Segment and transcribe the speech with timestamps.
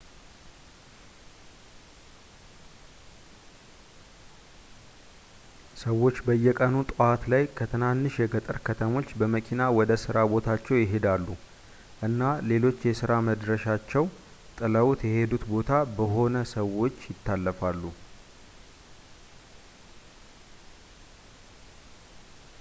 [5.81, 11.27] ሰዎች በየቀኑ ጠዋት ላይ ከትናንሽ የገጠር ከተሞች በመኪና ወደ ሥራ ቦታቸው ይሄዳሉ
[12.07, 14.07] እና ሌሎች የሥራ መድረሻቸው
[14.61, 17.83] ጥለውት የሔዱት ቦታ በሆነ ሰዎች ይታለፋሉ